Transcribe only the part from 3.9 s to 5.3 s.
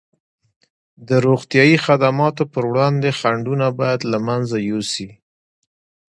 له منځه یوسي.